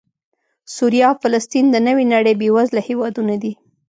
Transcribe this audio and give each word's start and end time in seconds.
سوریه 0.75 1.05
او 1.09 1.15
فلسطین 1.23 1.65
د 1.71 1.75
نوې 1.87 2.05
نړۍ 2.13 2.33
بېوزله 2.41 2.81
هېوادونه 2.89 3.33
دي 3.41 3.53